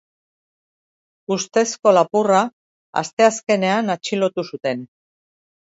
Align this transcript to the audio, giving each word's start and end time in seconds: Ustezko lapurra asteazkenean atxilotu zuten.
Ustezko 1.35 1.93
lapurra 1.99 2.41
asteazkenean 3.03 3.97
atxilotu 3.99 4.49
zuten. 4.51 4.85